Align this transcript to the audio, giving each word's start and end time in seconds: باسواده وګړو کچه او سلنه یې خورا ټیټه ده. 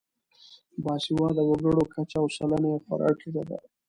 باسواده 0.83 1.41
وګړو 1.45 1.83
کچه 1.93 2.17
او 2.21 2.27
سلنه 2.37 2.67
یې 2.73 2.77
خورا 2.83 3.09
ټیټه 3.19 3.43
ده. 3.49 3.57